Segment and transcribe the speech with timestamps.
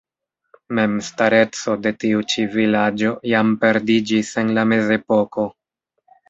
[0.77, 5.47] Memstareco de tiu ĉi vilaĝo jam perdiĝis en la Mezepoko.